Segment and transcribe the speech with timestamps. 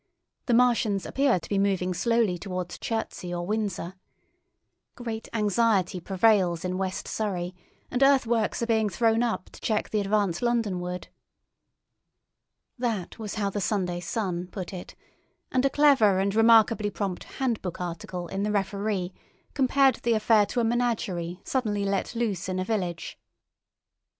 [0.47, 3.93] The Martians appear to be moving slowly towards Chertsey or Windsor.
[4.95, 7.53] Great anxiety prevails in West Surrey,
[7.91, 11.09] and earthworks are being thrown up to check the advance Londonward."
[12.79, 14.95] That was how the Sunday Sun put it,
[15.51, 19.13] and a clever and remarkably prompt "handbook" article in the Referee
[19.53, 23.19] compared the affair to a menagerie suddenly let loose in a village.